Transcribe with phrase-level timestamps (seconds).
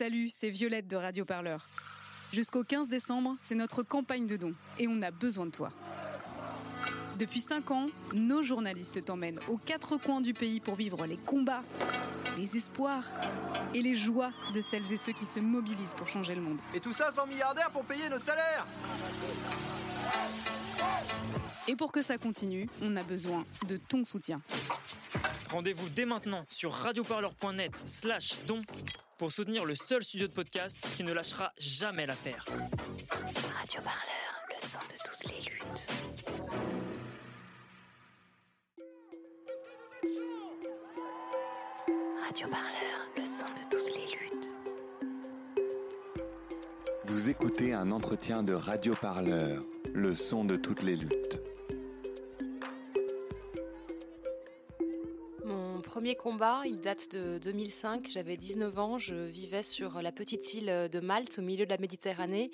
[0.00, 1.68] Salut, c'est Violette de Radio Parleur.
[2.32, 5.68] Jusqu'au 15 décembre, c'est notre campagne de dons et on a besoin de toi.
[7.18, 11.62] Depuis 5 ans, nos journalistes t'emmènent aux quatre coins du pays pour vivre les combats,
[12.38, 13.04] les espoirs
[13.74, 16.60] et les joies de celles et ceux qui se mobilisent pour changer le monde.
[16.72, 18.66] Et tout ça sans milliardaires pour payer nos salaires
[21.68, 24.40] Et pour que ça continue, on a besoin de ton soutien.
[25.50, 28.60] Rendez-vous dès maintenant sur radioparleur.net slash don
[29.20, 32.42] pour soutenir le seul studio de podcast qui ne lâchera jamais l'affaire.
[33.10, 35.86] Radio Parleur, le son de toutes les luttes.
[42.24, 44.50] Radio Parleur, le son de toutes les luttes.
[47.04, 49.60] Vous écoutez un entretien de Radio Parleur,
[49.92, 51.39] le son de toutes les luttes.
[56.14, 58.08] Combat, il date de 2005.
[58.08, 58.98] J'avais 19 ans.
[58.98, 62.50] Je vivais sur la petite île de Malte, au milieu de la Méditerranée.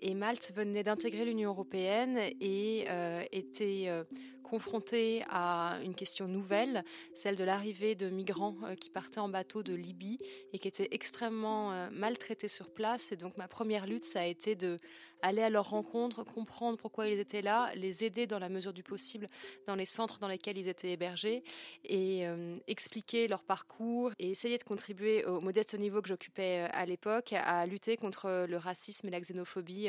[0.00, 4.04] Et Malte venait d'intégrer l'Union européenne et euh, était euh,
[4.44, 9.64] confrontée à une question nouvelle, celle de l'arrivée de migrants euh, qui partaient en bateau
[9.64, 10.20] de Libye
[10.52, 13.10] et qui étaient extrêmement euh, maltraités sur place.
[13.10, 14.78] Et donc ma première lutte, ça a été de
[15.22, 18.82] aller à leur rencontre, comprendre pourquoi ils étaient là, les aider dans la mesure du
[18.82, 19.26] possible
[19.66, 21.42] dans les centres dans lesquels ils étaient hébergés
[21.82, 26.84] et euh, expliquer leur parcours et essayer de contribuer au modeste niveau que j'occupais à
[26.84, 29.88] l'époque à lutter contre le racisme et la xénophobie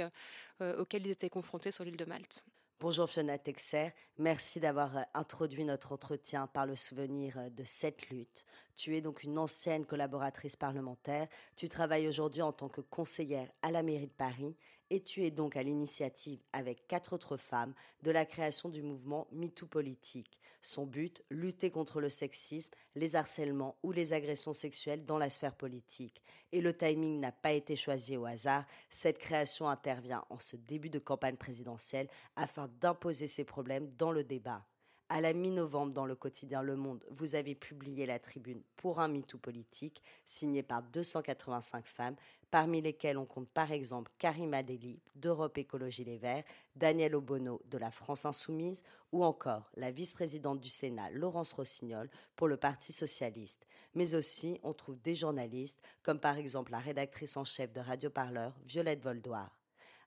[0.62, 2.46] auxquels ils étaient confrontés sur l'île de Malte.
[2.82, 8.10] Bonjour Fiona Texer, merci d'avoir euh, introduit notre entretien par le souvenir euh, de cette
[8.10, 8.44] lutte.
[8.76, 13.72] Tu es donc une ancienne collaboratrice parlementaire, tu travailles aujourd'hui en tant que conseillère à
[13.72, 14.58] la mairie de Paris
[14.90, 19.28] et tu es donc à l'initiative avec quatre autres femmes de la création du mouvement
[19.32, 20.40] MeToo Politique.
[20.62, 25.56] Son but, lutter contre le sexisme, les harcèlements ou les agressions sexuelles dans la sphère
[25.56, 26.24] politique.
[26.52, 30.90] Et le timing n'a pas été choisi au hasard, cette création intervient en ce début
[30.90, 34.66] de campagne présidentielle afin d'imposer ces problèmes dans le débat.
[35.08, 39.08] À la mi-novembre, dans le quotidien Le Monde, vous avez publié la tribune pour un
[39.08, 42.16] MeToo politique, signée par 285 femmes,
[42.56, 47.78] parmi lesquelles on compte par exemple Karima Deli d'Europe Écologie Les Verts, Daniel Obono de
[47.78, 53.68] la France Insoumise ou encore la vice-présidente du Sénat Laurence Rossignol pour le Parti Socialiste.
[53.94, 58.10] Mais aussi, on trouve des journalistes, comme par exemple la rédactrice en chef de Radio
[58.10, 59.60] Parleur, Violette Voldoir.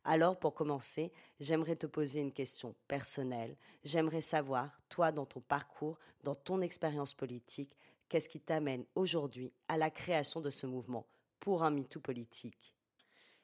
[0.05, 3.59] Alors, pour commencer, j'aimerais te poser une question personnelle.
[3.85, 7.77] J'aimerais savoir, toi, dans ton parcours, dans ton expérience politique,
[8.09, 11.05] qu'est-ce qui t'amène aujourd'hui à la création de ce mouvement?
[11.41, 12.78] Pour un MeToo politique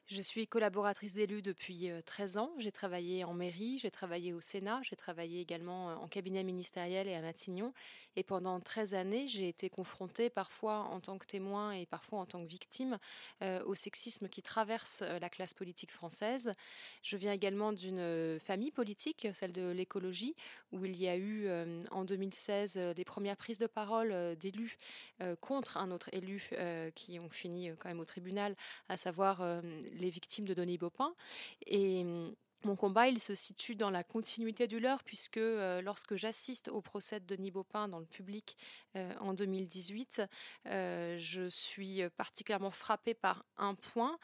[0.07, 2.51] Je suis collaboratrice d'élus depuis euh, 13 ans.
[2.59, 7.07] J'ai travaillé en mairie, j'ai travaillé au Sénat, j'ai travaillé également euh, en cabinet ministériel
[7.07, 7.73] et à Matignon.
[8.15, 12.25] Et pendant 13 années, j'ai été confrontée parfois en tant que témoin et parfois en
[12.27, 12.99] tant que victime
[13.41, 16.53] euh, au sexisme qui traverse euh, la classe politique française.
[17.01, 20.35] Je viens également d'une euh, famille politique, celle de l'écologie,
[20.71, 24.35] où il y a eu euh, en 2016 euh, les premières prises de parole euh,
[24.35, 24.77] d'élus
[25.21, 28.55] euh, contre un autre élu euh, qui ont fini euh, quand même au tribunal,
[28.87, 29.61] à savoir euh,
[29.95, 31.13] les victimes de Denis Baupin.
[31.65, 32.33] Et hum,
[32.65, 36.81] mon combat, il se situe dans la continuité du leur, puisque euh, lorsque j'assiste au
[36.81, 38.57] procès de Denis Baupin dans le public
[38.95, 40.23] euh, en 2018,
[40.65, 44.17] euh, je suis particulièrement frappée par un point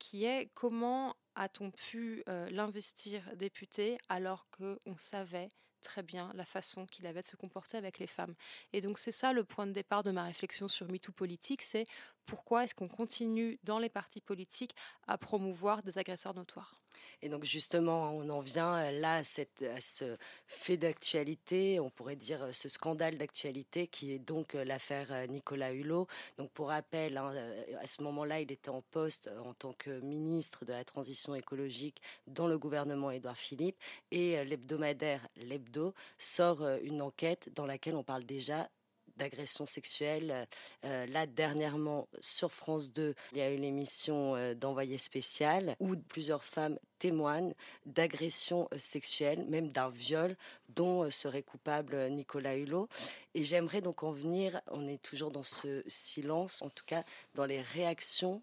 [0.00, 5.50] qui est comment a-t-on pu l'investir député alors qu'on savait
[5.82, 8.34] très bien la façon qu'il avait de se comporter avec les femmes.
[8.72, 11.86] Et donc c'est ça le point de départ de ma réflexion sur MeToo politique, c'est
[12.26, 14.74] pourquoi est-ce qu'on continue dans les partis politiques
[15.06, 16.81] à promouvoir des agresseurs notoires?
[17.22, 20.16] Et donc justement, on en vient euh, là à, ce
[20.46, 25.72] fait d'actualité, on pourrait dire euh, ce scandale d'actualité qui est donc euh, l'affaire Nicolas
[25.72, 26.08] Hulot.
[26.36, 27.32] Donc pour rappel, hein,
[27.80, 32.02] à ce moment-là, il était en poste en tant que ministre de la transition écologique
[32.26, 33.76] dans le gouvernement Édouard Philippe
[34.10, 38.68] et l'hebdomadaire L'Hebdo sort une enquête dans laquelle on parle déjà
[39.16, 40.46] d'agressions sexuelles.
[40.84, 45.96] Euh, là, dernièrement, sur France 2, il y a eu l'émission euh, d'envoyé spécial où
[45.96, 47.54] plusieurs femmes témoignent
[47.84, 50.36] d'agressions euh, sexuelles, même d'un viol
[50.68, 52.88] dont euh, serait coupable Nicolas Hulot.
[53.34, 57.02] Et j'aimerais donc en venir, on est toujours dans ce silence, en tout cas
[57.34, 58.40] dans les réactions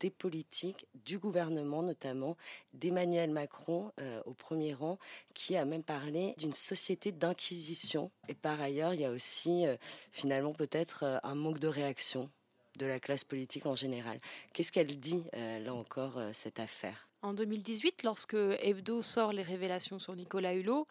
[0.00, 2.36] des politiques, du gouvernement notamment,
[2.72, 4.98] d'Emmanuel Macron euh, au premier rang,
[5.34, 8.10] qui a même parlé d'une société d'inquisition.
[8.28, 9.76] Et par ailleurs, il y a aussi euh,
[10.12, 12.30] finalement peut-être euh, un manque de réaction
[12.78, 14.18] de la classe politique en général.
[14.52, 17.08] Qu'est-ce qu'elle dit, là encore, cette affaire?
[17.22, 20.88] En 2018, lorsque Hebdo sort les révélations sur Nicolas Hulot,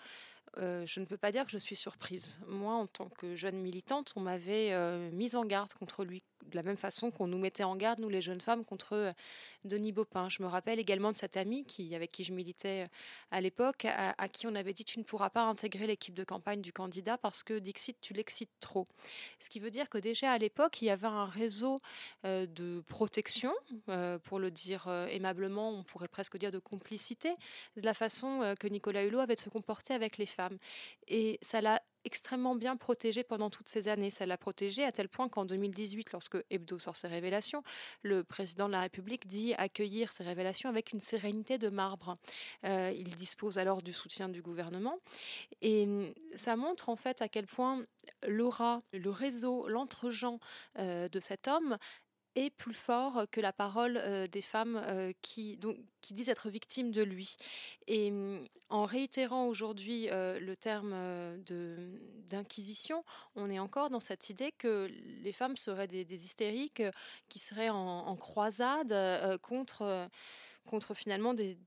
[0.55, 2.39] je ne peux pas dire que je suis surprise.
[2.47, 4.71] Moi, en tant que jeune militante, on m'avait
[5.11, 8.09] mise en garde contre lui de la même façon qu'on nous mettait en garde, nous
[8.09, 9.13] les jeunes femmes, contre
[9.65, 10.29] Denis Baupin.
[10.29, 12.87] Je me rappelle également de cette amie qui, avec qui je militais
[13.31, 16.61] à l'époque, à, qui on avait dit tu ne pourras pas intégrer l'équipe de campagne
[16.61, 18.87] du candidat parce que Dixit, tu l'excites trop.
[19.39, 21.81] Ce qui veut dire que déjà à l'époque, il y avait un réseau
[22.23, 23.53] de protection,
[24.23, 27.33] pour le dire aimablement, on pourrait presque dire de complicité,
[27.75, 30.57] de la façon que Nicolas Hulot avait de se comporter avec les femmes.
[31.07, 34.09] Et ça l'a extrêmement bien protégé pendant toutes ces années.
[34.09, 37.63] Ça l'a protégé à tel point qu'en 2018, lorsque Hebdo sort ses révélations,
[38.01, 42.17] le président de la République dit accueillir ces révélations avec une sérénité de marbre.
[42.65, 44.97] Euh, il dispose alors du soutien du gouvernement.
[45.61, 47.85] Et hum, ça montre en fait à quel point
[48.27, 50.39] l'aura, le réseau, l'entre-gens
[50.79, 51.77] euh, de cet homme
[52.35, 54.01] est plus fort que la parole
[54.31, 54.81] des femmes
[55.21, 57.37] qui, donc, qui disent être victimes de lui.
[57.87, 60.95] Et mmh, en réitérant aujourd'hui le terme
[62.29, 63.03] d'inquisition,
[63.35, 64.89] on est encore dans cette idée que
[65.21, 66.83] les femmes seraient des, hystériques
[67.29, 70.09] qui seraient en, en croisade contre,
[70.65, 71.57] contre finalement des,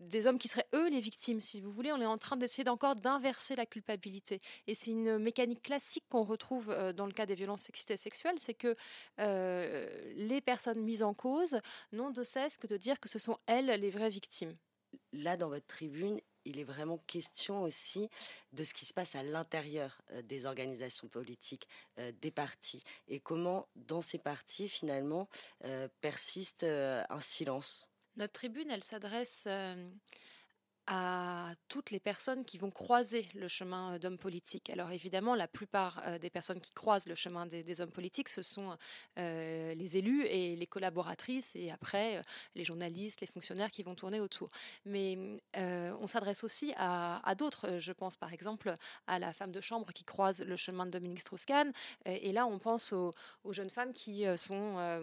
[0.00, 1.92] des hommes qui seraient eux les victimes, si vous voulez.
[1.92, 4.40] On est en train d'essayer encore d'inverser la culpabilité.
[4.66, 7.96] Et c'est une mécanique classique qu'on retrouve euh, dans le cas des violences sexistes et
[7.96, 8.76] sexuelles, c'est que
[9.20, 11.60] euh, les personnes mises en cause
[11.92, 14.56] n'ont de cesse que de dire que ce sont elles les vraies victimes.
[15.12, 18.08] Là, dans votre tribune, il est vraiment question aussi
[18.52, 21.68] de ce qui se passe à l'intérieur euh, des organisations politiques,
[22.20, 25.28] des partis, et comment dans ces partis, finalement,
[26.00, 27.88] persiste un silence?
[28.16, 29.90] Notre tribune, elle s'adresse euh,
[30.86, 34.70] à toutes les personnes qui vont croiser le chemin euh, d'hommes politiques.
[34.70, 38.42] Alors évidemment, la plupart euh, des personnes qui croisent le chemin des, hommes politiques, ce
[38.42, 38.76] sont
[39.18, 42.22] euh, les élus et les collaboratrices, et après
[42.54, 44.50] les journalistes, les fonctionnaires qui vont tourner autour.
[44.84, 45.18] Mais
[45.54, 47.78] on s'adresse aussi à, d'autres.
[47.78, 48.74] Je pense par exemple
[49.06, 51.72] à la femme de chambre qui croise le chemin de Dominique Strauss-Kahn.
[52.06, 53.12] Et, là, on pense aux,
[53.50, 55.00] jeunes femmes qui sont,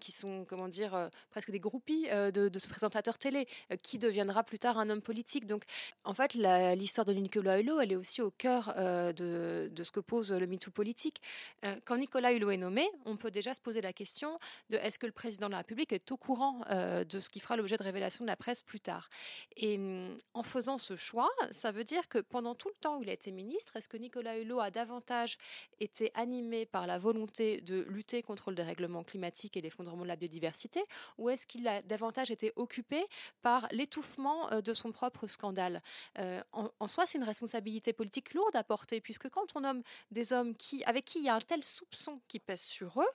[0.00, 3.46] qui sont, comment dire, presque des groupies de, de ce présentateur télé,
[3.82, 5.46] qui deviendra plus tard un homme politique.
[5.46, 5.64] Donc,
[6.04, 10.00] en fait, l'histoire de Nicolas Hulot, elle est aussi au cœur euh, de, ce que
[10.00, 11.20] pose le MeToo politique.
[11.64, 14.38] Euh, quand Nicolas Hulot est nommé, on peut déjà se poser la question
[14.70, 17.40] de est-ce que le président de la République est au courant euh, de ce qui
[17.40, 19.08] fera l'objet de révélation de la presse plus tard
[19.56, 23.02] Et mm, en faisant ce choix, ça veut dire que pendant tout le temps où
[23.02, 25.38] il a été ministre, est-ce que Nicolas Hulot a davantage
[25.80, 30.16] été animé par la volonté de lutter contre le dérèglement climatique et l'effondrement de la
[30.16, 30.82] biodiversité,
[31.18, 33.04] ou est-ce qu'il a davantage été occupé
[33.42, 35.82] par l'étouffement de son propre scandale.
[36.18, 40.32] Euh, en, soi, c'est une responsabilité politique lourde à porter, puisque quand on nomme des
[40.32, 43.08] hommes qui, avec qui il y a un tel soupçon qui pèse sur eux,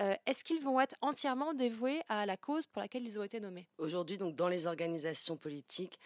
[0.00, 3.40] euh, est-ce qu'ils vont être entièrement dévoués à la cause pour laquelle ils ont été
[3.40, 3.66] nommés?
[3.78, 5.98] Aujourd'hui, donc, dans les organisations politiques,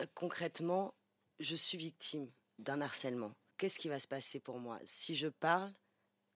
[0.00, 0.94] euh, concrètement,
[1.38, 3.32] je suis victime d'un harcèlement.
[3.56, 4.78] Qu'est-ce qui va se passer pour moi?
[4.84, 5.72] Si je parle,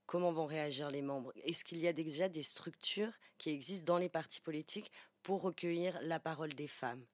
[0.07, 1.33] comment vont réagir les membres?
[1.45, 4.91] Est-ce qu'il y a déjà des structures qui existent dans les partis politiques
[5.23, 7.05] pour recueillir la parole des femmes?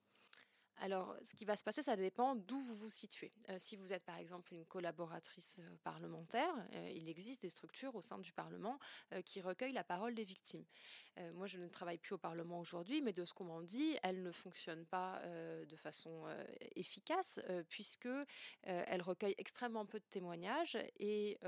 [0.82, 3.32] Alors, ce qui va se passer, ça dépend d'où vous vous situez.
[3.50, 7.94] Euh, si vous êtes par exemple une collaboratrice euh, parlementaire, euh, il existe des structures
[7.94, 8.78] au sein du Parlement
[9.24, 10.64] qui recueillent la parole des victimes.
[11.34, 14.22] moi, je ne travaille plus au Parlement aujourd'hui, mais de ce qu'on m'en dit, elle
[14.22, 16.26] ne fonctionne pas de façon
[16.76, 18.08] efficace puisque
[18.62, 21.38] elle recueille extrêmement peu de témoignages et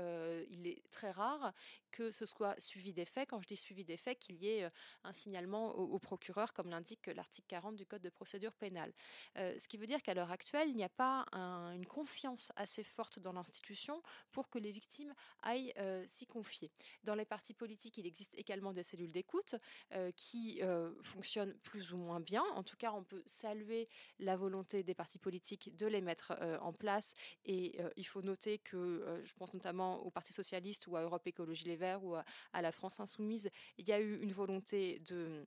[0.49, 1.53] il est très rare
[1.93, 3.29] que ce soit suivi des faits.
[3.29, 4.69] Quand je dis suivi des faits, qu'il y ait
[5.03, 8.93] un signalement au procureur, comme l'indique l'article 40 du Code de procédure pénale.
[9.37, 12.83] Euh, ce qui veut dire qu'à l'heure actuelle, il n'y a pas une confiance assez
[12.83, 16.71] forte dans l'institution pour que les victimes aillent euh, s'y confier.
[17.03, 19.55] Dans les partis politiques, il existe également des cellules d'écoute
[19.93, 20.61] euh, qui
[21.01, 22.43] fonctionnent plus ou moins bien.
[22.55, 23.87] En tout cas, on peut saluer
[24.19, 27.13] la volonté des partis politiques de les mettre en place.
[27.45, 31.65] Et il faut noter que, je pense notamment au Parti socialiste ou à Europe Écologie
[31.65, 35.45] Les ou à, la France Insoumise, il y a eu une volonté de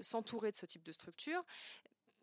[0.00, 1.44] s'entourer de ce type de structure.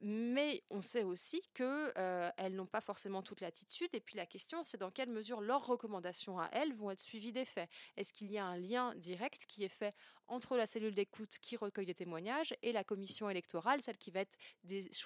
[0.04, 3.90] Mais on sait aussi qu'elles euh, n'ont pas forcément toute l'attitude.
[3.94, 7.32] Et puis la question, c'est dans quelle mesure leurs recommandations à elles vont être suivies
[7.32, 7.70] des faits.
[7.98, 9.94] Est-ce qu'il y a un lien direct qui est fait
[10.28, 14.22] entre la cellule d'écoute qui recueille des témoignages et la commission électorale, celle qui va
[14.22, 14.36] être,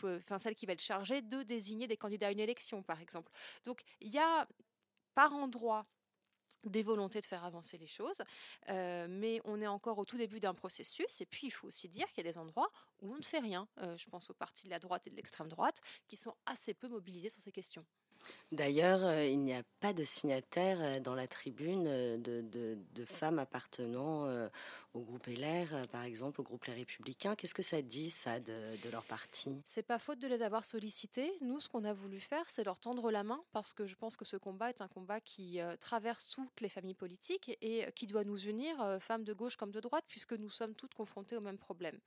[0.02, 3.34] enfin, celle qui va être chargée de désigner des candidats à une élection, par exemple?
[3.66, 4.48] Donc il y a
[5.14, 5.86] par endroit
[6.70, 8.22] des volontés de faire avancer les choses,
[8.70, 11.90] euh, mais on est encore au tout début d'un processus, et puis il faut aussi
[11.90, 12.70] dire qu'il y a des endroits
[13.02, 13.68] où on ne fait rien.
[13.82, 16.74] Euh, je pense aux partis de la droite et de l'extrême droite qui sont assez
[16.74, 17.86] peu mobilisés sur ces questions.
[18.52, 23.38] D'ailleurs, euh, il n'y a pas de signataires euh, dans la tribune euh, de, femmes
[23.38, 24.28] appartenant
[24.94, 27.36] au groupe LR, par exemple, au groupe Les Républicains.
[27.36, 29.62] Qu'est-ce que ça dit, ça, de, leur parti?
[29.64, 31.32] C'est pas faute de les avoir sollicités.
[31.42, 34.18] Nous, ce qu'on a voulu faire, c'est leur tendre la main, parce que je pense
[34.18, 38.24] que ce combat est un combat qui traverse toutes les familles politiques et qui doit
[38.24, 41.60] nous unir, femmes de gauche comme de droite, puisque nous sommes toutes confrontées au même
[41.60, 42.00] problème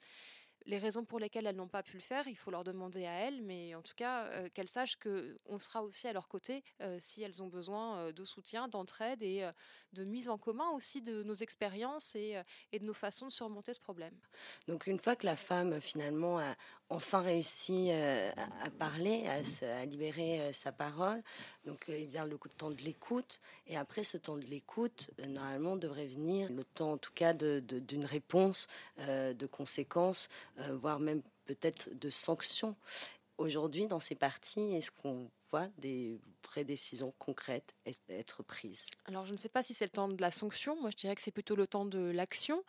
[0.69, 3.13] les raisons pour lesquelles elles n'ont pas pu le faire, il faut leur demander à
[3.13, 6.99] elles, mais en tout cas, euh, qu'elles sachent qu'on sera aussi à leur côté euh,
[7.01, 9.49] si elles ont besoin euh, de soutien, d'entraide et
[9.95, 12.37] de mise en commun aussi de nos expériences et,
[12.73, 14.15] de nos façons de surmonter ce problème.
[14.67, 16.55] Donc une fois que la femme finalement a
[16.91, 21.23] enfin réussi à parler, à, libérer sa parole,
[21.65, 26.07] donc il vient le temps de l'écoute, et après ce temps de l'écoute, normalement devrait
[26.07, 30.29] venir le temps en tout cas d'une réponse, de conséquences
[30.73, 32.77] voire même peut-être de sanctions.
[33.39, 35.31] Aujourd'hui, dans ces partis, est-ce qu'on
[35.79, 37.75] des vraies décisions concrètes
[38.09, 40.81] être prises Alors, je ne sais pas si c'est le temps de la sanction.
[40.81, 42.63] Moi, je dirais que c'est plutôt le temps de l'action.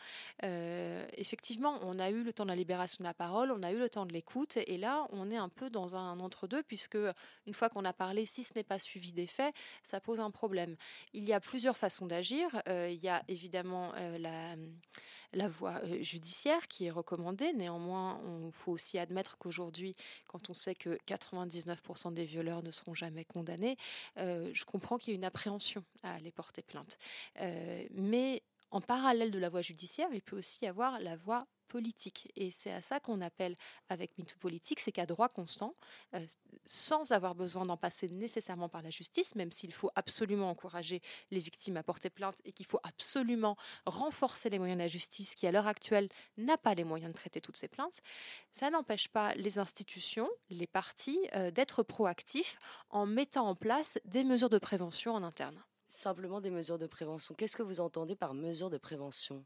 [0.44, 3.72] Euh, effectivement, on a eu le temps de la libération de la parole, on a
[3.72, 6.98] eu le temps de l'écoute, et là, on est un peu dans un entre-deux, puisque
[7.46, 10.32] une fois qu'on a parlé, si ce n'est pas suivi des faits, ça pose un
[10.32, 10.76] problème.
[11.14, 12.62] Il y a plusieurs façons d'agir.
[12.68, 14.56] Euh, il y a évidemment la
[15.34, 17.54] la voie judiciaire qui est recommandée.
[17.54, 19.96] Néanmoins, il faut aussi admettre qu'aujourd'hui,
[20.28, 23.78] quand on sait que 99% des violeurs ne seront jamais condamnés,
[24.18, 26.98] je comprends qu'il y ait une appréhension à aller porter plainte.
[27.92, 31.48] mais en parallèle de la voie judiciaire, il peut aussi y avoir la voie
[32.36, 33.56] Et c'est à ça qu'on appelle
[33.90, 35.76] avec MeToo politique, c'est qu'à droit constant,
[36.16, 36.26] euh,
[36.66, 41.40] sans avoir besoin d'en passer nécessairement par la justice, même s'il faut absolument encourager les
[41.40, 45.48] victimes à porter plainte et qu'il faut absolument renforcer les moyens de la justice qui,
[45.48, 48.02] à l'heure actuelle, n'a pas les moyens de traiter toutes ces plaintes,
[48.52, 52.58] ça n'empêche pas les institutions, les partis, euh, d'être proactifs
[52.90, 55.62] en mettant en place des mesures de prévention en interne.
[55.86, 57.34] Simplement des mesures de prévention.
[57.34, 59.44] Qu'est-ce que vous entendez par mesures de prévention?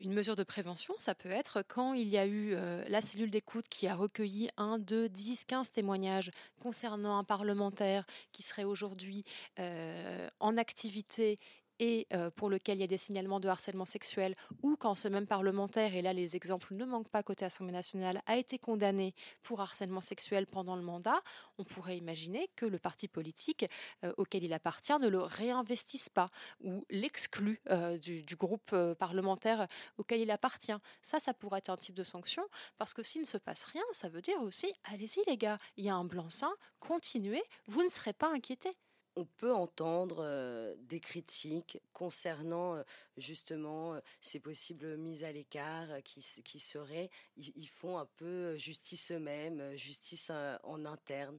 [0.00, 3.30] Une mesure de prévention, ça peut être quand il y a eu euh, la cellule
[3.30, 6.30] d'écoute qui a recueilli 1, 2, 10, 15 témoignages
[6.60, 9.24] concernant un parlementaire qui serait aujourd'hui
[9.58, 11.38] euh, en activité
[11.80, 15.08] et euh, pour lequel il y a des signalements de harcèlement sexuel, ou quand ce
[15.08, 19.14] même parlementaire, et là les exemples ne manquent pas côté Assemblée nationale, a été condamné
[19.42, 21.20] pour harcèlement sexuel pendant le mandat,
[21.58, 23.66] on pourrait imaginer que le parti politique
[24.04, 29.66] euh, auquel il appartient ne le réinvestisse pas ou l'exclut euh, du, groupe parlementaire
[29.98, 30.76] auquel il appartient.
[31.02, 32.44] Ça, ça pourrait être un type de sanction,
[32.78, 35.84] parce que s'il ne se passe rien, ça veut dire aussi, allez-y les gars, il
[35.84, 38.76] y a un blanc-seing, continuez, vous ne serez pas inquiétés
[39.16, 42.82] on peut entendre des critiques concernant
[43.16, 46.20] justement ces possibles mises à l'écart qui,
[46.60, 50.30] seraient, ils, font un peu justice eux-mêmes, justice
[50.62, 51.38] en interne.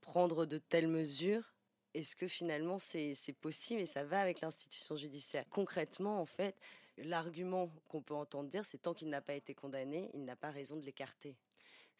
[0.00, 1.54] Prendre de telles mesures,
[1.94, 5.44] est-ce que finalement c'est possible et ça va avec l'institution judiciaire?
[5.50, 6.56] Concrètement, en fait,
[6.98, 10.50] l'argument qu'on peut entendre dire, c'est tant qu'il n'a pas été condamné, il n'a pas
[10.50, 11.36] raison de l'écarter.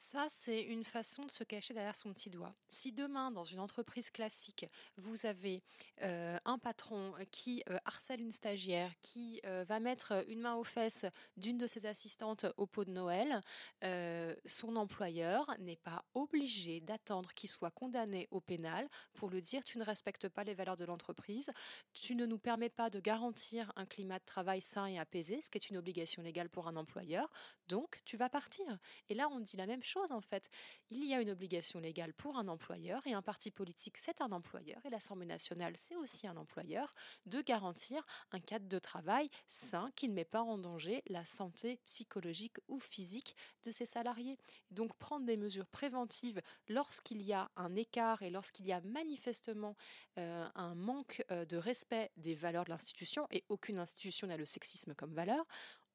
[0.03, 2.55] Ça, c'est une façon de se cacher derrière son petit doigt.
[2.71, 4.65] Si demain, dans une entreprise classique,
[4.97, 5.63] vous avez
[6.01, 10.65] euh, un patron qui euh, harcèle une stagiaire, qui euh, va mettre une main aux
[10.65, 11.05] fesses
[11.37, 13.43] d'une de ses assistantes au pot de Noël,
[14.47, 19.77] son employeur n'est pas obligé d'attendre qu'il soit condamné au pénal pour le dire tu
[19.77, 21.51] ne respectes pas les valeurs de l'entreprise,
[21.93, 25.51] tu ne nous permets pas de garantir un climat de travail sain et apaisé, ce
[25.51, 27.31] qui est une obligation légale pour un employeur,
[27.69, 28.79] donc tu vas partir.
[29.11, 30.49] Et là, on dit la même chose en fait.
[30.91, 34.33] Il y a une obligation légale pour un employeur et un parti politique c'est un
[34.33, 36.95] employeur et l'Assemblée nationale c'est aussi un employeur
[37.27, 41.79] de garantir un cadre de travail sain qui ne met pas en danger la santé
[41.87, 44.39] psychologique ou physique de ses salariés.
[44.71, 49.77] Donc prendre des mesures préventives lorsqu'il y a un écart et lorsqu'il y a manifestement
[50.19, 54.47] euh, un manque euh, de respect des valeurs de l'institution et aucune institution n'a le
[54.47, 55.45] sexisme comme valeur,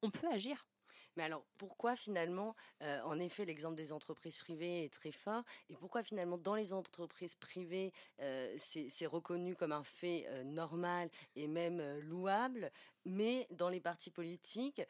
[0.02, 0.66] on peut agir.
[1.16, 5.76] Mais alors, pourquoi finalement, euh, en effet, l'exemple des entreprises privées est très fort, et
[5.76, 11.48] pourquoi finalement, dans les entreprises privées, euh, c'est reconnu comme un fait euh, normal et
[11.48, 12.72] même louable,
[13.06, 14.82] mais dans les partis politiques,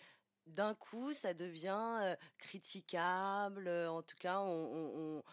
[0.47, 3.67] d'un coup, ça devient critiquable.
[3.67, 5.23] En tout cas, on,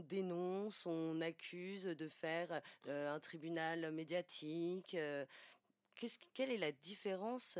[0.00, 4.94] dénonce, on accuse de faire un tribunal médiatique.
[6.34, 7.58] quelle est la différence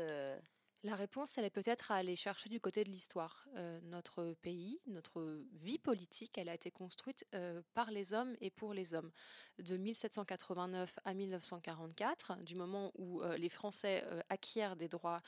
[0.83, 3.47] la réponse, elle est peut-être à aller chercher du côté de l'histoire.
[3.55, 8.49] Euh, notre pays, notre vie politique, elle a été construite euh, par les hommes et
[8.49, 9.11] pour les hommes.
[9.59, 15.21] De 1789 à 1944, du moment où euh, les Français acquièrent des droits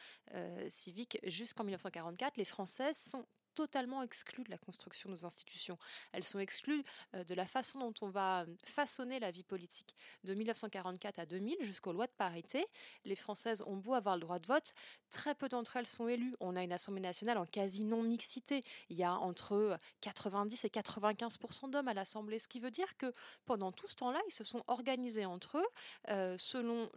[0.70, 5.78] civiques jusqu'en 1944, les Françaises sont totalement exclues de la construction de nos institutions.
[6.12, 6.84] Elles sont exclues
[7.16, 9.96] euh, de la façon dont on va euh, façonner la vie politique.
[10.24, 12.66] De 1944 à 2000, jusqu'aux lois de parité,
[13.06, 14.74] les Françaises ont beau avoir le droit de vote,
[15.10, 16.36] très peu d'entre elles sont élues.
[16.40, 18.64] On a une Assemblée nationale en quasi non-mixité.
[18.90, 23.14] Il y a entre 90 et 95% d'hommes à l'Assemblée, ce qui veut dire que
[23.46, 25.68] pendant tout ce temps-là, ils se sont organisés entre eux
[26.10, 26.90] euh, selon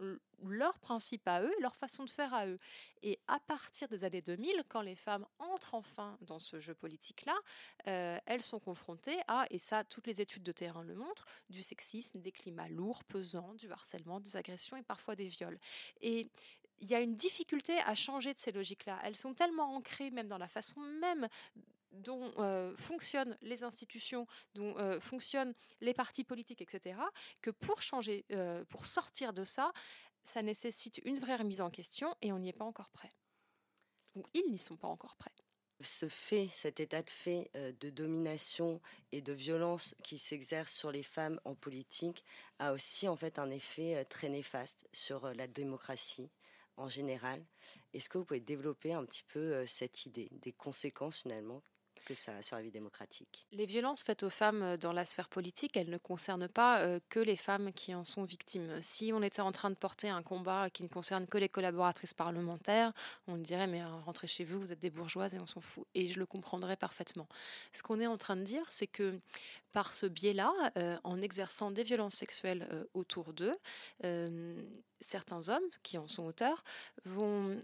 [0.43, 2.59] leurs principes à eux, leur façon de faire à eux.
[3.03, 7.35] Et à partir des années 2000, quand les femmes entrent enfin dans ce jeu politique-là,
[7.87, 11.63] euh, elles sont confrontées à, et ça toutes les études de terrain le montrent, du
[11.63, 15.59] sexisme, des climats lourds, pesants, du harcèlement, des agressions et parfois des viols.
[16.01, 16.29] Et
[16.79, 18.99] il y a une difficulté à changer de ces logiques-là.
[19.03, 21.27] Elles sont tellement ancrées même dans la façon même
[21.91, 26.99] dont euh, fonctionnent les institutions, dont euh, fonctionnent les partis politiques, etc.,
[27.41, 28.25] que pour changer,
[28.69, 29.71] pour sortir de ça,
[30.27, 33.11] ça nécessite une vraie remise en question et on n'y est pas encore prêt.
[34.15, 35.31] Ou ils n'y sont pas encore prêts.
[35.79, 38.81] Ce fait, cet état de fait de domination
[39.11, 42.25] et de violence qui s'exerce sur les femmes en politique
[42.59, 46.29] a aussi en fait un effet très néfaste sur la démocratie
[46.75, 47.45] en général.
[47.93, 51.63] Est-ce que vous pouvez développer un petit peu cette idée des conséquences finalement
[52.05, 53.47] que ça sur la vie démocratique.
[53.51, 56.99] Les violences faites aux femmes euh, dans la sphère politique, elles ne concernent pas euh,
[57.09, 58.81] que les femmes qui en sont victimes.
[58.81, 62.13] Si on était en train de porter un combat qui ne concerne que les collaboratrices
[62.13, 62.93] parlementaires,
[63.27, 65.85] on dirait mais euh, rentrez chez vous, vous êtes des bourgeoises et on s'en fout.
[65.95, 67.27] Et je le comprendrais parfaitement.
[67.73, 69.19] Ce qu'on est en train de dire, c'est que
[69.73, 70.51] par ce biais-là,
[71.03, 73.55] en exerçant des violences sexuelles autour d'eux,
[75.01, 76.63] certains hommes qui en sont auteurs
[77.05, 77.61] vont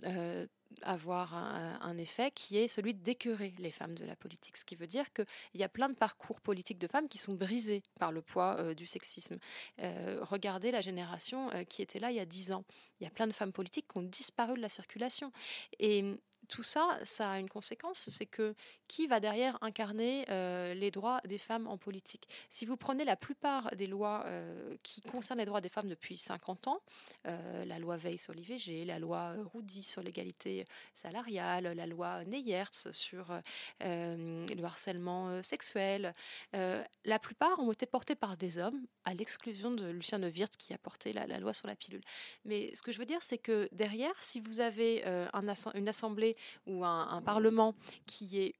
[0.82, 4.58] avoir un, effet qui est celui d'écœurer les femmes de la politique.
[4.58, 7.34] Ce qui veut dire qu'il y a plein de parcours politiques de femmes qui sont
[7.34, 9.38] brisés par le poids euh, du sexisme.
[9.80, 12.65] Euh, regardez la génération euh, qui était là il y a dix ans.
[13.00, 15.32] Il y a plein de femmes politiques qui ont disparu de la circulation.
[15.80, 16.03] Et
[16.48, 18.56] tout ça, ça a une conséquence, c'est que
[18.93, 23.15] qui va derrière incarner euh, les droits des femmes en politique Si vous prenez la
[23.15, 26.79] plupart des lois euh, qui concernent les droits des femmes depuis 50 ans,
[27.25, 32.91] euh, la loi Veil sur l'IVG, la loi Roudy sur l'égalité salariale, la loi Neyertz
[32.91, 33.33] sur
[33.81, 36.13] le harcèlement sexuel,
[36.53, 40.77] la plupart ont été portées par des hommes, à l'exclusion de Lucien Neuwirth qui a
[40.77, 42.03] porté la, loi sur la pilule.
[42.45, 46.35] Mais ce que je veux dire, c'est que derrière, si vous avez un, une assemblée
[46.67, 47.73] ou un, Parlement
[48.05, 48.53] qui est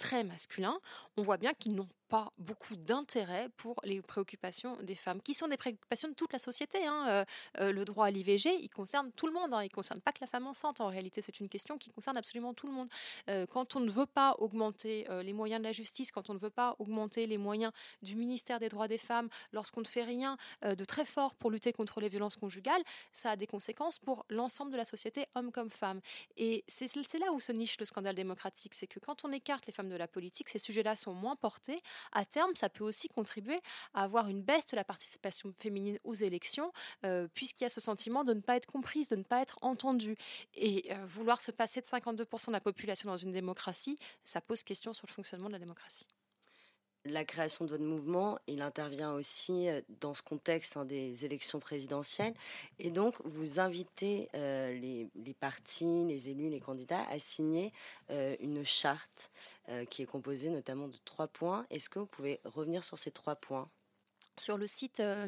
[0.00, 0.76] très masculin,
[1.16, 5.46] on voit bien qu'ils n'ont pas beaucoup d'intérêt pour les préoccupations des femmes, qui sont
[5.46, 6.84] des préoccupations de toute la société.
[6.84, 7.06] Hein.
[7.08, 7.24] Euh,
[7.60, 9.62] euh, le droit à l'IVG, il concerne tout le monde, hein.
[9.62, 10.80] il ne concerne pas que la femme enceinte.
[10.80, 12.88] En réalité, c'est une question qui concerne absolument tout le monde.
[13.28, 16.38] Euh, quand on ne veut pas augmenter les moyens de la justice, quand on ne
[16.38, 20.36] veut pas augmenter les moyens du ministère des droits des femmes, lorsqu'on ne fait rien
[20.62, 22.82] de très fort pour lutter contre les violences conjugales,
[23.12, 26.00] ça a des conséquences pour l'ensemble de la société, hommes comme femmes.
[26.36, 29.72] Et c'est là où se niche le scandale démocratique, c'est que quand on écarte les
[29.72, 31.82] femmes de la politique, ces sujets-là sont moins portés
[32.12, 33.60] à terme, ça peut aussi contribuer
[33.94, 36.72] à avoir une baisse de la participation féminine aux élections,
[37.04, 39.58] euh, puisqu'il y a ce sentiment de ne pas être comprise, de ne pas être
[39.62, 40.16] entendue.
[40.54, 44.62] Et euh, vouloir se passer de 52% de la population dans une démocratie, ça pose
[44.62, 46.06] question sur le fonctionnement de la démocratie
[47.04, 51.58] la création de votre mouvement, il intervient aussi euh, dans ce contexte hein, des élections
[51.58, 52.34] présidentielles.
[52.78, 57.72] Et donc, vous invitez euh, les, partis, les élus, les candidats à signer
[58.10, 59.30] euh, une charte
[59.88, 61.64] qui est composée notamment de trois points.
[61.70, 63.68] Est-ce que vous pouvez revenir sur ces trois points?
[64.38, 65.26] Sur le site euh,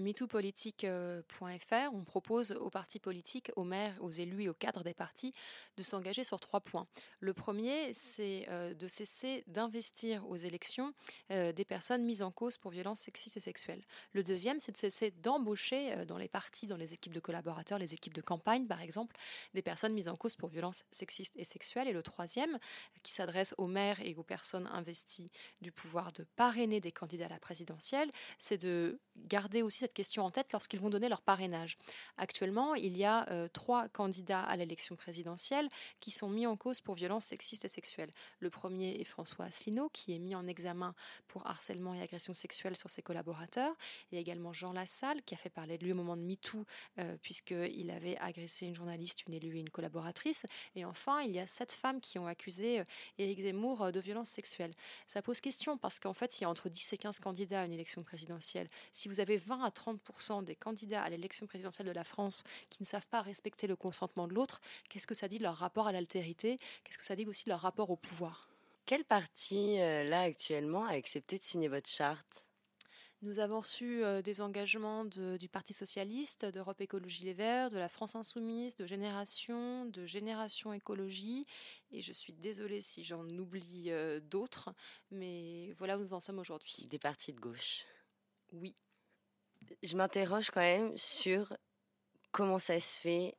[1.92, 5.32] on propose aux partis politiques, aux maires, aux élus et aux cadres des partis
[5.76, 6.86] de s'engager sur trois points.
[7.20, 10.92] Le premier, c'est euh, de cesser d'investir aux élections
[11.30, 13.82] euh, des personnes mises en cause pour violences sexistes et sexuelles.
[14.12, 17.78] Le deuxième, c'est de cesser d'embaucher euh, dans les partis, dans les équipes de collaborateurs,
[17.78, 19.16] les équipes de campagne par exemple,
[19.54, 21.88] des personnes mises en cause pour violences sexistes et sexuelles.
[21.88, 22.58] Et le troisième,
[23.02, 27.28] qui s'adresse aux maires et aux personnes investies du pouvoir de parrainer des candidats à
[27.28, 31.78] la présidentielle, c'est de garder aussi cette question en tête lorsqu'ils vont donner leur parrainage.
[32.16, 35.68] Actuellement, il y a euh, trois candidats à l'élection présidentielle
[36.00, 38.12] qui sont mis en cause pour violences sexistes et sexuelles.
[38.40, 40.94] Le premier est François Asselineau, qui est mis en examen
[41.28, 43.74] pour harcèlement et agression sexuelle sur ses collaborateurs.
[44.10, 46.22] Il y a également Jean Lassalle, qui a fait parler de lui au moment de
[46.22, 46.64] MeToo,
[46.98, 50.46] euh, puisqu'il avait agressé une journaliste, une élue et une collaboratrice.
[50.74, 52.84] Et enfin, il y a sept femmes qui ont accusé euh,
[53.18, 54.74] Éric Zemmour de violences sexuelles.
[55.06, 57.64] Ça pose question parce qu'en fait, il y a entre 10 et 15 candidats à
[57.64, 61.92] une élection présidentielle si vous avez 20 à 30% des candidats à l'élection présidentielle de
[61.92, 65.38] la France qui ne savent pas respecter le consentement de l'autre, qu'est-ce que ça dit
[65.38, 66.58] de leur rapport à l'altérité?
[66.84, 68.48] Qu'est-ce que ça dit aussi de leur rapport au pouvoir?
[68.84, 72.48] Quel parti, euh, là, actuellement, a accepté de signer votre charte?
[73.22, 78.16] Nous avons reçu des engagements du Parti socialiste, d'Europe Écologie Les Verts, de la France
[78.16, 81.46] Insoumise, de Génération, de Génération Écologie.
[81.92, 83.92] Et je suis désolée si j'en oublie
[84.28, 84.74] d'autres,
[85.12, 86.88] mais voilà où nous en sommes aujourd'hui.
[86.90, 87.84] Des partis de gauche.
[88.52, 88.74] Oui.
[89.82, 91.56] Je m'interroge quand même sur
[92.30, 93.36] comment ça se fait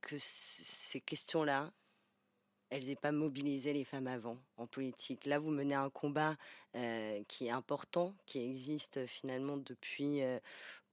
[0.00, 1.72] que ces questions-là,
[2.70, 5.26] elles n'aient pas mobilisé les femmes avant en politique.
[5.26, 6.36] Là, vous menez un combat
[6.76, 10.38] euh, qui est important, qui existe finalement depuis euh,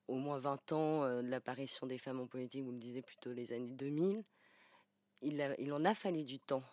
[0.07, 3.31] au moins 20 ans euh, de l'apparition des femmes en politique, vous le disiez plutôt
[3.31, 4.23] les années 2000.
[5.21, 6.63] Il, il en a fallu du temps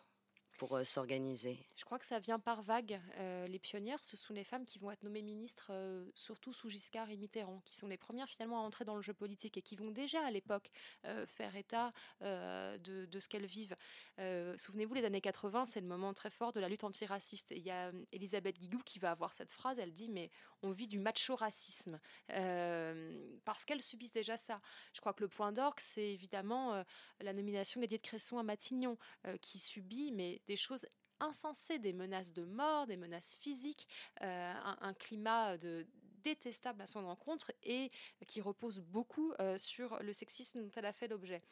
[0.56, 3.00] pour euh, s'organiser Je crois que ça vient par vague.
[3.18, 6.70] Euh, les pionnières, ce sont les femmes qui vont être nommées ministres, euh, surtout sous
[6.70, 9.62] Giscard et Mitterrand, qui sont les premières finalement à entrer dans le jeu politique et
[9.62, 10.70] qui vont déjà à l'époque
[11.26, 13.76] faire état de, ce qu'elles vivent.
[14.56, 17.52] Souvenez-vous, les années 80, c'est le moment très fort de la lutte antiraciste.
[17.52, 20.30] Il y a Elisabeth Guigou qui va avoir cette phrase, elle dit, mais
[20.62, 21.98] on vit du macho-racisme,
[23.44, 24.60] parce qu'elles subissent déjà ça.
[24.92, 26.84] Je crois que le point d'orgue, c'est évidemment
[27.20, 28.96] la nomination d'Edith Cresson à Matignon,
[29.40, 30.86] qui subit, mais choses
[31.20, 33.88] insensées, des menaces de mort, des menaces physiques,
[34.22, 35.86] euh, un, climat de
[36.22, 37.90] détestable à son encontre et
[38.26, 41.42] qui repose beaucoup euh, sur le sexisme dont elle a fait l'objet.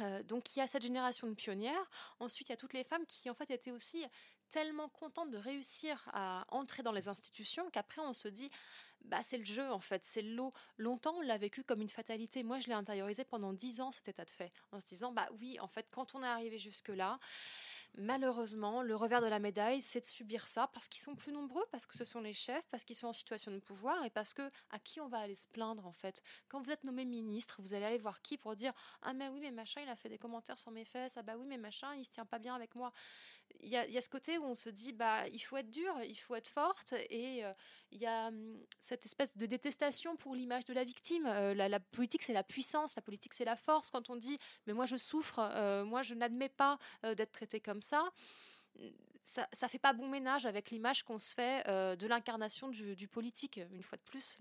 [0.00, 1.90] Euh, donc il y a cette génération de pionnières.
[2.18, 4.04] Ensuite, il y a toutes les femmes qui en fait étaient aussi
[4.48, 8.50] tellement contentes de réussir à entrer dans les institutions qu'après on se dit
[9.00, 10.52] bah c'est le jeu en fait, c'est l'eau.
[10.76, 12.42] Longtemps on l'a vécu comme une fatalité.
[12.42, 15.28] Moi je l'ai intériorisé pendant dix ans cet état de fait en se disant bah
[15.40, 17.18] oui en fait quand on est arrivé jusque là
[17.98, 21.64] Malheureusement, le revers de la médaille, c'est de subir ça parce qu'ils sont plus nombreux,
[21.70, 24.32] parce que ce sont les chefs, parce qu'ils sont en situation de pouvoir et parce
[24.32, 26.22] que à qui on va aller se plaindre en fait?
[26.48, 29.40] Quand vous êtes nommé ministre, vous allez aller voir qui pour dire ah mais oui
[29.40, 31.94] mais machin il a fait des commentaires sur mes fesses, ah bah oui mais machin
[31.94, 32.92] il se tient pas bien avec moi.
[33.60, 36.16] Il y a, ce côté où on se dit bah il faut être dur, il
[36.16, 37.52] faut être forte et euh,
[37.90, 41.26] il y a hum, cette espèce de détestation pour l'image de la victime.
[41.26, 43.90] Euh, la, politique c'est la puissance, la politique c'est la force.
[43.90, 47.81] Quand on dit mais moi je souffre, euh, moi je n'admets pas d'être traité comme
[47.82, 48.10] ça,
[49.22, 53.08] ça, ça fait pas bon ménage avec l'image qu'on se fait euh, de l'incarnation du,
[53.08, 53.60] politique.
[53.72, 54.38] Une fois de plus,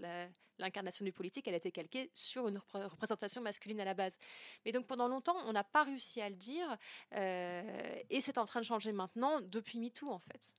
[0.57, 4.17] l'incarnation du politique, elle a été calquée sur une représentation masculine à la base.
[4.65, 6.77] Mais donc pendant longtemps, on n'a pas réussi à le dire,
[7.15, 10.55] euh, et c'est en train de changer maintenant depuis MeToo en fait.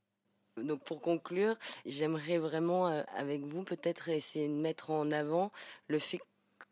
[0.59, 5.51] Donc pour conclure, j'aimerais vraiment euh, avec vous peut-être essayer de mettre en avant
[5.89, 6.21] le fait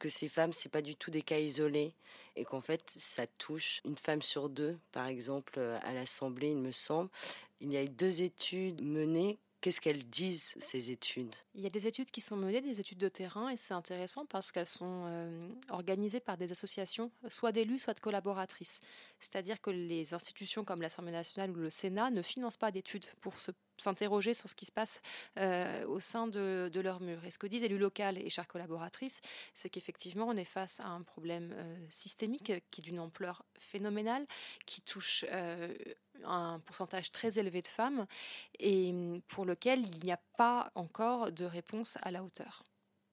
[0.00, 1.94] que ces femmes, c'est pas du tout des cas isolés
[2.34, 6.58] et qu'en fait, ça touche une femme sur deux, par exemple, euh, à l'Assemblée, il
[6.58, 7.10] me semble.
[7.60, 11.34] Il y a eu deux études menées Qu'est-ce qu'elles disent, ces études?
[11.54, 14.24] Il y a des études qui sont menées, des études de terrain, et c'est intéressant
[14.24, 18.80] parce qu'elles sont euh, organisées par des associations, soit d'élus, soit de collaboratrices.
[19.18, 23.34] C'est-à-dire que les institutions comme l'Assemblée nationale ou le Sénat ne financent pas d'études pour
[23.76, 25.02] s'interroger sur ce qui se passe
[25.38, 27.22] euh, au sein de, leur mur.
[27.26, 29.20] Et ce que disent élus locaux et chères collaboratrices,
[29.52, 34.26] c'est qu'effectivement, on est face à un problème euh, systémique qui est d'une ampleur phénoménale,
[34.64, 35.26] qui touche
[36.24, 38.06] un pourcentage très élevé de femmes
[38.58, 38.94] et
[39.28, 42.64] pour lequel il n'y a pas encore de réponse à la hauteur.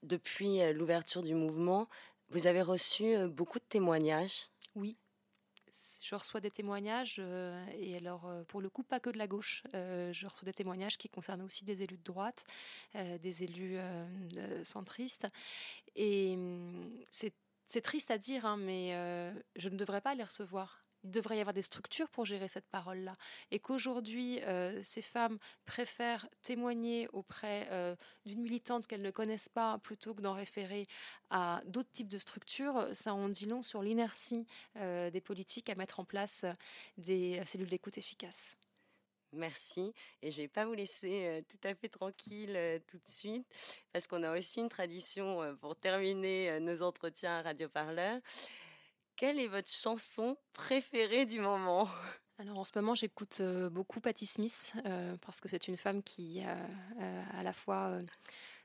[0.04, 1.88] Depuis l'ouverture du mouvement,
[2.30, 4.98] vous avez reçu beaucoup de témoignages Oui
[6.02, 9.28] je reçois des témoignages, euh, et alors euh, pour le coup, pas que de la
[9.28, 9.64] gauche.
[9.74, 12.46] Euh, je reçois des témoignages qui concernent aussi des élus de droite,
[12.94, 13.78] des élus
[14.64, 15.28] centristes.
[15.96, 18.92] Et hum, c'est triste à dire, hein, mais
[19.56, 22.68] je ne devrais pas les recevoir il devrait y avoir des structures pour gérer cette
[22.68, 23.16] parole-là.
[23.52, 29.78] Et qu'aujourd'hui, euh, ces femmes préfèrent témoigner auprès euh, d'une militante qu'elles ne connaissent pas
[29.80, 30.86] plutôt que d'en référer
[31.30, 35.76] à d'autres types de structures, ça en dit long sur l'inertie euh, des politiques à
[35.76, 36.46] mettre en place
[36.98, 38.58] des cellules d'écoute efficaces.
[39.32, 39.94] Merci.
[40.22, 43.46] Et je ne vais pas vous laisser tout à fait tranquille tout de suite,
[43.92, 48.20] parce qu'on a aussi une tradition pour terminer nos entretiens à Radio Parleur.
[49.18, 51.90] Quelle est votre chanson préférée du moment?
[52.38, 56.04] Alors en ce moment, j'écoute euh, beaucoup Patti Smith euh, parce que c'est une femme
[56.04, 56.56] qui a
[57.02, 58.00] euh, à la fois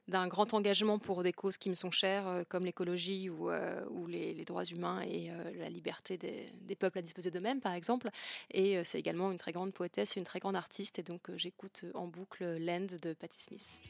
[0.09, 4.45] d'un grand engagement pour des causes qui me sont chères, comme l'écologie ou, ou les,
[4.45, 8.11] droits humains et la liberté des, des, peuples à disposer d'eux-mêmes, par exemple.
[8.51, 10.99] Et c'est également une très grande poétesse et une très grande artiste.
[10.99, 13.81] Et donc j'écoute en boucle Land de Patti Smith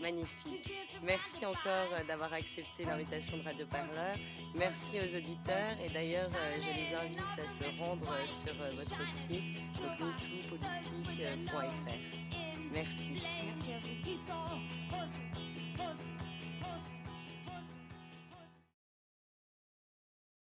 [0.00, 0.70] magnifique.
[1.02, 4.16] Merci encore euh, d'avoir accepté l'invitation de Radio Parleur.
[4.54, 9.06] Merci aux auditeurs et d'ailleurs euh, je les invite à se rendre euh, sur votre
[9.08, 11.92] site metoopolitique.fr.
[12.72, 13.10] Merci.
[13.12, 13.78] Merci à
[15.84, 16.17] vous.